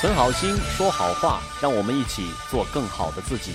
[0.00, 3.50] 存好心，说好话，让我们一起做更好的自己。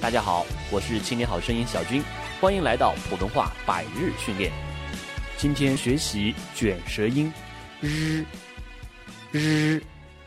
[0.00, 2.00] 大家好，我是青年好声音小军，
[2.40, 4.52] 欢迎来到普通话百日训练。
[5.36, 7.32] 今天学习卷舌音
[7.80, 8.24] 日
[9.32, 9.82] 日，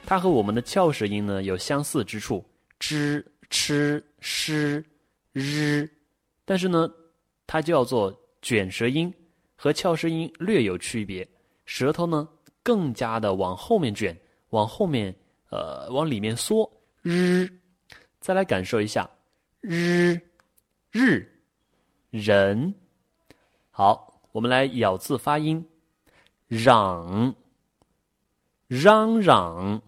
[0.05, 2.45] 它和我们的翘舌音呢有相似之处
[2.81, 4.83] ，zh、ch、sh、
[5.31, 5.89] 日，
[6.43, 6.85] 但是呢，
[7.47, 9.13] 它叫做卷舌音，
[9.55, 11.25] 和翘舌音略有区别，
[11.65, 12.27] 舌头呢
[12.61, 14.13] 更加的往后面卷，
[14.49, 15.15] 往后面。
[15.51, 17.45] 呃，往里面缩，日，
[18.21, 19.09] 再来感受一下，
[19.59, 20.17] 日，
[20.91, 21.27] 日，
[22.09, 22.73] 人，
[23.69, 25.67] 好，我们来咬字发音，
[26.47, 27.35] 嚷，
[28.67, 29.81] 嚷嚷，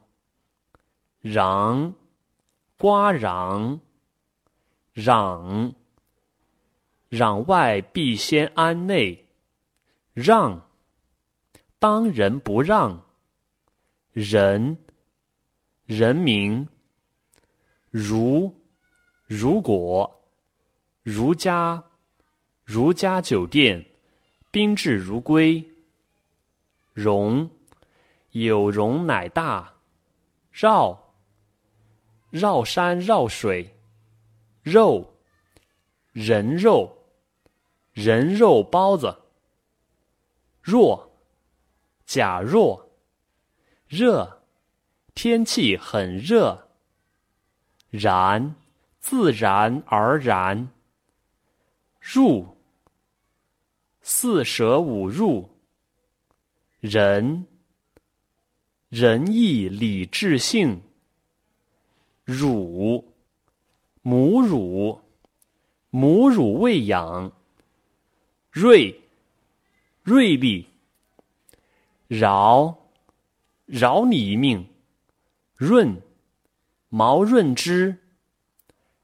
[1.21, 1.95] 嚷，
[2.77, 3.79] 瓜嚷，
[4.91, 5.73] 嚷，
[7.09, 9.29] 攘外必先安内，
[10.13, 10.69] 让，
[11.79, 13.05] 当仁不让，
[14.11, 14.77] 人。
[15.85, 16.67] 人民，
[17.91, 18.53] 如，
[19.27, 20.23] 如果，
[21.03, 21.83] 如家，
[22.63, 23.85] 如家酒店，
[24.49, 25.69] 宾至如归。
[26.93, 27.49] 容，
[28.31, 29.73] 有容乃大。
[30.51, 31.15] 绕，
[32.29, 33.75] 绕山绕水。
[34.61, 35.17] 肉，
[36.13, 36.97] 人肉，
[37.91, 39.23] 人肉包子。
[40.61, 41.11] 若，
[42.05, 42.89] 假若，
[43.89, 44.42] 热。
[45.15, 46.69] 天气很热，
[47.91, 48.55] 然，
[48.99, 50.69] 自然而然。
[52.01, 52.57] 入，
[54.01, 55.49] 四舍五入。
[56.79, 57.45] 仁，
[58.89, 60.81] 仁义礼智信。
[62.25, 63.13] 乳，
[64.01, 64.99] 母乳，
[65.91, 67.31] 母乳喂养。
[68.51, 68.99] 锐，
[70.01, 70.67] 锐利。
[72.07, 72.75] 饶，
[73.65, 74.67] 饶你一命。
[75.55, 76.01] 润，
[76.89, 77.95] 毛润之；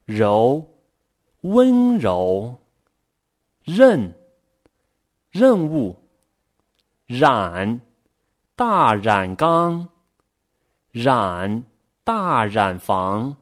[0.04, 0.66] 柔，
[1.42, 2.58] 温柔；
[3.62, 4.14] 任，
[5.30, 5.96] 任务；
[7.06, 7.80] 染，
[8.56, 9.88] 大染缸；
[10.90, 11.64] 染，
[12.02, 13.36] 大染房。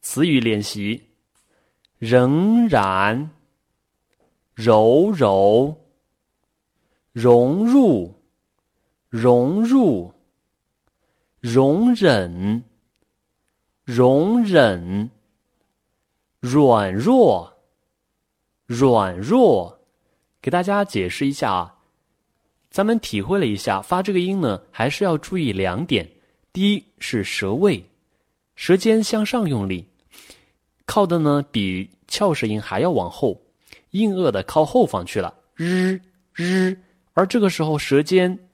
[0.00, 1.10] 词语练习：
[1.98, 3.30] 仍然，
[4.54, 5.76] 柔柔，
[7.12, 8.20] 融入，
[9.08, 10.13] 融入。
[11.44, 12.64] 容忍，
[13.84, 15.10] 容忍，
[16.40, 17.52] 软弱，
[18.64, 19.78] 软弱。
[20.40, 21.76] 给大家解释一下啊，
[22.70, 26.10] 咱们体会了一下发这个音呢，还是要注意两点。
[26.50, 27.84] 第一是舌位，
[28.56, 29.86] 舌尖向上用力，
[30.86, 33.38] 靠的呢比翘舌音还要往后，
[33.90, 36.00] 硬腭的靠后方去了，日
[36.32, 36.74] 日。
[37.12, 38.48] 而这个时候舌尖，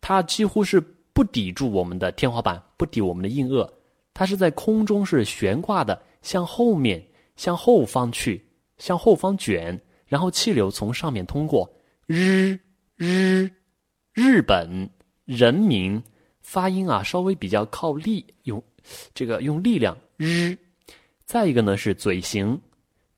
[0.00, 0.80] 它几乎是。
[1.18, 3.68] 不抵住我们的天花板，不抵我们的硬腭，
[4.14, 8.40] 它是在空中是悬挂的，向后面、向后方去，
[8.76, 11.68] 向后方卷，然后气流从上面通过。
[12.06, 12.56] 日
[12.94, 13.50] 日，
[14.12, 14.88] 日本
[15.24, 16.00] 人民
[16.40, 18.62] 发音啊，稍微比较靠力，用
[19.12, 19.98] 这个用力量。
[20.18, 20.56] 日，
[21.24, 22.56] 再一个呢是嘴型，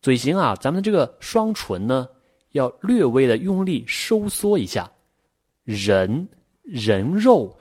[0.00, 2.08] 嘴型啊，咱们这个双唇呢
[2.52, 4.90] 要略微的用力收缩一下。
[5.64, 6.26] 人
[6.62, 7.54] 人肉。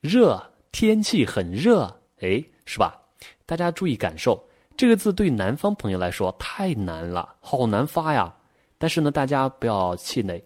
[0.00, 1.84] 热，天气很热，
[2.20, 2.98] 哎，是吧？
[3.44, 4.42] 大家注意感受，
[4.74, 8.34] 这个字对南方朋友来说太难了，好难发呀。
[8.78, 10.42] 但是呢，大家不要气馁，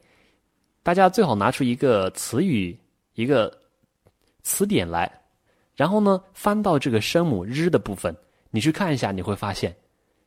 [0.82, 2.76] 大家最好拿出一个词语、
[3.12, 3.56] 一个
[4.42, 5.08] 词典来，
[5.76, 8.12] 然后呢，翻到这个声母日的部分，
[8.50, 9.76] 你去看一下，你会发现，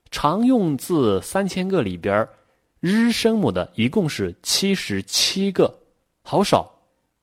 [0.10, 2.26] 常用字三千个里边
[2.80, 5.78] 日声母的一共是七十七个，
[6.22, 6.72] 好少，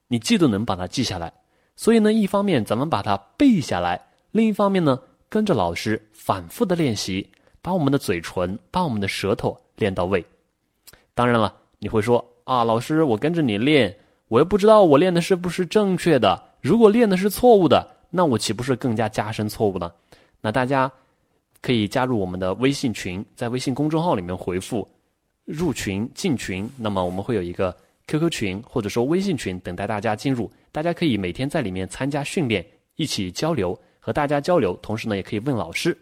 [0.06, 1.32] 你记都能把它记下来。
[1.76, 7.28] 所以呢，一方面咱们把它背下来，另一方面呢，跟着老师反复的练习，
[7.60, 10.24] 把我们的嘴唇、把我们的舌头练到位。
[11.14, 13.96] 当然了，你会说啊，老师，我跟着你练，
[14.28, 16.40] 我又不知道我练的是不是正确的。
[16.60, 19.92] 如果练的是错误的，那我岂不是更加加深错误呢？
[20.40, 20.90] 那大家
[21.60, 24.86] 可以加入我们的微信群，在微信公众号里面回复
[25.44, 27.74] “入群”“进群”，那么我们会有一个
[28.06, 30.50] QQ 群或者说微信群等待大家进入。
[30.74, 32.66] 大家可以每天在里面参加训练，
[32.96, 35.96] 一起交流，和大家交流，同时呢，也可以问老师。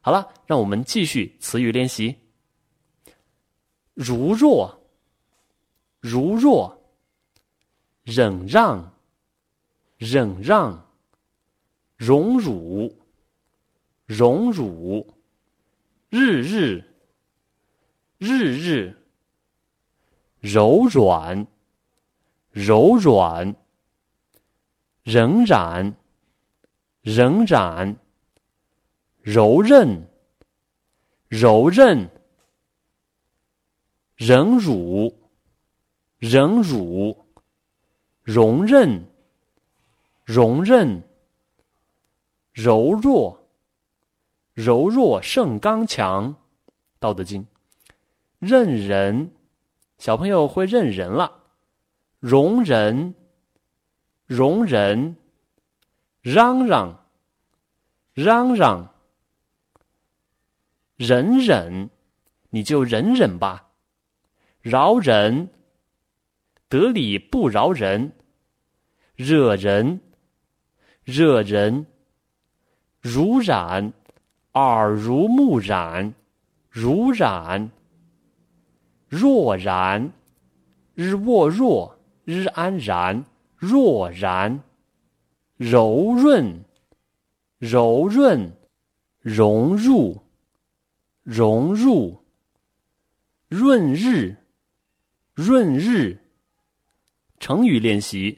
[0.00, 2.14] 好了，让我们继续词语练习。
[3.94, 4.72] 如若，
[5.98, 6.72] 如若，
[8.04, 8.94] 忍让，
[9.98, 10.86] 忍让，
[11.96, 12.96] 荣辱，
[14.06, 15.04] 荣辱，
[16.10, 16.84] 日日，
[18.18, 18.96] 日日，
[20.38, 21.44] 柔软，
[22.52, 23.56] 柔软。
[25.02, 25.96] 仍然，
[27.02, 27.96] 仍然，
[29.20, 30.06] 柔韧，
[31.28, 32.08] 柔韧，
[34.14, 35.18] 忍辱，
[36.18, 37.26] 忍辱，
[38.22, 39.04] 容忍，
[40.24, 41.02] 容忍，
[42.52, 43.48] 柔弱，
[44.54, 46.32] 柔弱胜刚强，
[47.00, 47.42] 《道德经》。
[48.38, 49.32] 认人，
[49.98, 51.42] 小朋友会认人了，
[52.20, 53.14] 容忍。
[54.34, 55.14] 容忍，
[56.22, 57.04] 嚷嚷，
[58.14, 58.94] 嚷嚷，
[60.96, 61.90] 忍忍，
[62.48, 63.68] 你就忍忍吧。
[64.62, 65.50] 饶人，
[66.70, 68.12] 得理不饶人。
[69.16, 70.00] 惹人，
[71.04, 71.84] 惹人。
[73.02, 73.92] 如染，
[74.54, 76.14] 耳濡目染，
[76.70, 77.70] 如染。
[79.10, 80.10] 若然，
[80.94, 83.26] 日卧若，日安然。
[83.62, 84.60] 若然，
[85.56, 86.64] 柔润，
[87.60, 88.52] 柔润，
[89.20, 90.20] 融入，
[91.22, 92.24] 融入，
[93.48, 94.36] 润日，
[95.32, 96.18] 润日。
[97.38, 98.36] 成语练习：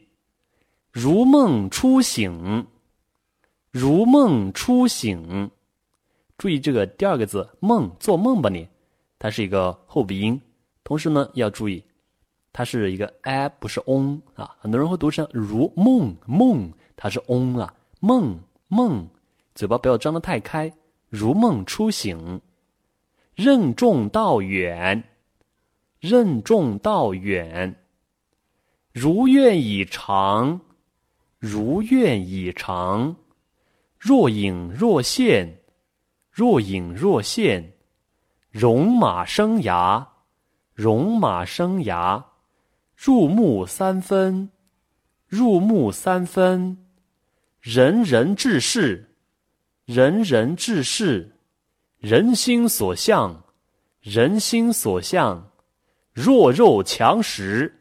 [0.93, 2.67] 如梦初醒，
[3.71, 5.51] 如梦初醒。
[6.37, 8.69] 注意这个第二个字“梦”，做梦吧你，
[9.19, 10.39] 它是一个后鼻音。
[10.83, 11.83] 同时呢，要注意。
[12.57, 19.09] 它是一个 a 不是 on 啊，很多人会读成如梦梦，它是 on 啊，梦梦，
[19.57, 20.73] 嘴巴不要张得太开，
[21.09, 22.41] 如梦初醒，
[23.35, 25.03] 任重道远，
[25.99, 27.75] 任重道远，
[28.93, 30.61] 如愿以偿，
[31.41, 33.17] 如愿以偿，
[33.99, 35.59] 若隐若现，
[36.31, 37.73] 若隐若现，
[38.53, 40.07] 戎马生涯，
[40.77, 42.23] 戎马生涯。
[42.97, 44.51] 入木三分，
[45.27, 46.79] 入木三分，
[47.61, 49.17] 人人志士，
[49.85, 51.37] 人人志士，
[51.99, 53.45] 人心所向，
[54.01, 55.51] 人心所向，
[56.13, 57.81] 弱肉强食，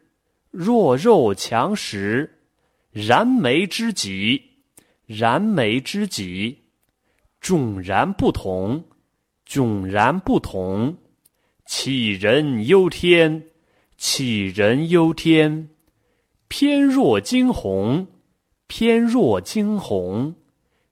[0.50, 2.40] 弱肉强食，
[2.92, 4.42] 燃眉之急，
[5.06, 6.64] 燃眉之急，
[7.40, 8.84] 迥然不同，
[9.48, 10.98] 迥然不同，
[11.68, 13.46] 杞人忧天。
[14.06, 15.70] 杞人忧天，
[16.50, 18.06] 翩若惊鸿，
[18.68, 20.36] 翩若惊鸿，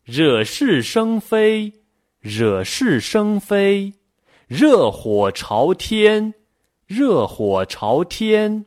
[0.06, 1.74] 惹是生非，
[2.22, 3.96] 惹是生非，
[4.48, 6.34] 热火朝天，
[6.88, 8.66] 热火朝天。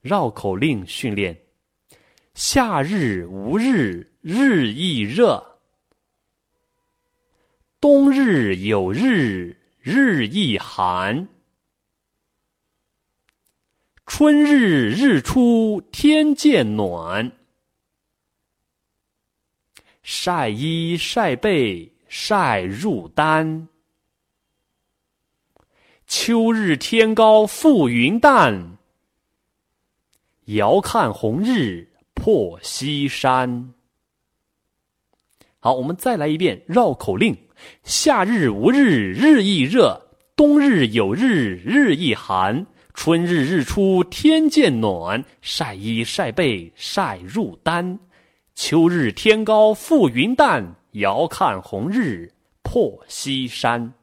[0.00, 1.38] 绕口令训练：
[2.34, 5.60] 夏日无日，日亦热；
[7.80, 11.28] 冬日有日，日亦寒。
[14.08, 17.30] 春日日出天渐暖，
[20.02, 23.68] 晒衣晒被晒入单。
[26.06, 28.78] 秋日天高覆云淡，
[30.46, 33.74] 遥看红日破西山。
[35.60, 37.36] 好，我们再来一遍绕口令：
[37.84, 40.00] 夏日无日，日亦热；
[40.34, 42.66] 冬日有日，日亦寒。
[43.00, 47.96] 春日日出天渐暖，晒衣晒被晒入单；
[48.56, 52.28] 秋日天高覆云淡，遥看红日
[52.64, 53.94] 破西山。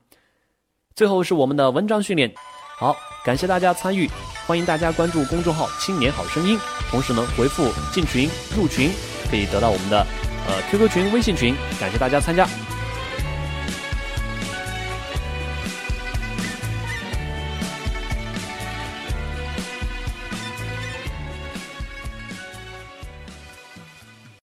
[0.96, 2.34] 最后是我们的文章训练，
[2.79, 4.10] 好，感谢大家参与，
[4.48, 6.58] 欢迎大家关注公众号“青年好声音”，
[6.89, 8.89] 同时呢回复“进群”“入群”，
[9.29, 10.08] 可以得到我们的
[10.48, 12.48] 呃 QQ 群、微信群，感谢大家参加。